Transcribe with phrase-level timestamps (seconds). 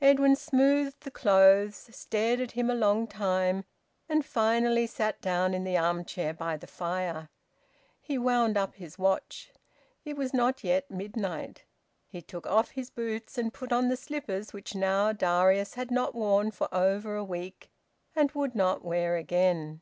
[0.00, 3.64] Edwin smoothed the clothes, stared at him a long time,
[4.08, 7.28] and finally sat down in the arm chair by the fire.
[8.00, 9.52] He wound up his watch.
[10.04, 11.62] It was not yet midnight.
[12.08, 16.12] He took off his boots and put on the slippers which now Darius had not
[16.12, 17.70] worn for over a week
[18.16, 19.80] and would not wear again.